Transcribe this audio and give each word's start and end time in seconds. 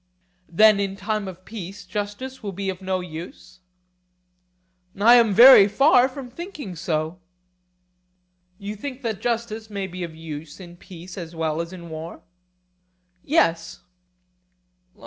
Then 0.49 0.79
in 0.79 0.95
time 0.95 1.27
of 1.27 1.45
peace 1.45 1.85
justice 1.85 2.41
will 2.41 2.53
be 2.53 2.71
of 2.71 2.81
no 2.81 3.01
use? 3.01 3.59
I 4.99 5.13
am 5.13 5.31
very 5.31 5.67
far 5.67 6.09
from 6.09 6.27
thinking 6.31 6.75
so. 6.75 7.19
You 8.57 8.75
think 8.75 9.03
that 9.03 9.21
justice 9.21 9.69
may 9.69 9.85
be 9.85 10.01
of 10.03 10.15
use 10.15 10.59
in 10.59 10.75
peace 10.75 11.19
as 11.19 11.35
well 11.35 11.61
as 11.61 11.71
in 11.71 11.91
war? 11.91 12.23
Yes. 13.23 13.81